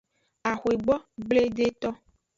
[0.51, 1.89] Axwegbogbledeto.